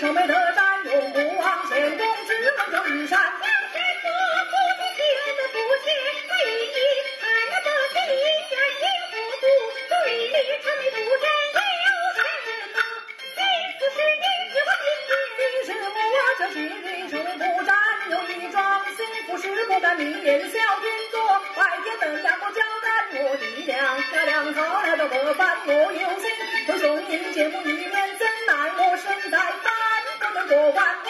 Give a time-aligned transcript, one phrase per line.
[0.00, 0.59] 唱没得
[30.50, 31.09] 不管。